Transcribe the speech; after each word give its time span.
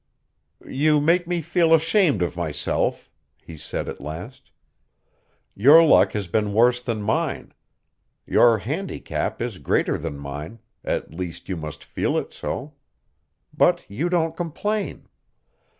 "You 0.67 0.99
make 0.99 1.27
me 1.27 1.41
feel 1.41 1.75
ashamed 1.75 2.23
of 2.23 2.35
myself," 2.35 3.07
he 3.39 3.55
said 3.55 3.87
at 3.87 4.01
last. 4.01 4.49
"Your 5.53 5.85
luck 5.85 6.13
has 6.13 6.25
been 6.25 6.53
worse 6.53 6.81
than 6.81 7.03
mine. 7.03 7.53
Your 8.25 8.57
handicap 8.57 9.43
is 9.43 9.59
greater 9.59 9.99
than 9.99 10.17
mine 10.17 10.57
at 10.83 11.13
least 11.13 11.49
you 11.49 11.55
must 11.55 11.83
feel 11.83 12.17
it 12.17 12.33
so. 12.33 12.73
But 13.55 13.85
you 13.87 14.09
don't 14.09 14.35
complain. 14.35 15.07